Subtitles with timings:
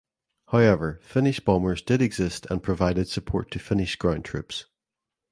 [0.47, 4.65] However Finnish bombers did exist and provided support to Finnish ground troops.